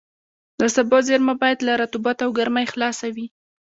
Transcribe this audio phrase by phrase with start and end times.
[0.59, 3.27] د سبو زېرمه باید له رطوبت او ګرمۍ خلاصه وي.